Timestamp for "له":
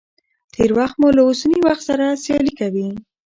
1.15-1.21